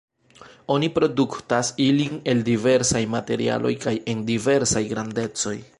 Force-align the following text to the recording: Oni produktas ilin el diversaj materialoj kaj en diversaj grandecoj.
Oni 0.75 0.87
produktas 0.95 1.69
ilin 1.85 2.17
el 2.33 2.43
diversaj 2.49 3.03
materialoj 3.17 3.75
kaj 3.87 3.97
en 4.15 4.29
diversaj 4.35 4.89
grandecoj. 4.95 5.59